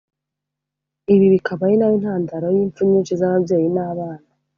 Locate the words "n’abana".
3.75-4.27